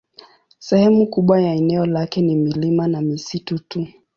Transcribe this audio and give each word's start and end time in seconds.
Sehemu 0.59 1.07
kubwa 1.07 1.41
ya 1.41 1.53
eneo 1.55 1.85
lake 1.85 2.21
ni 2.21 2.35
milima 2.35 2.87
na 2.87 3.01
misitu 3.01 3.59
tu. 3.59 3.87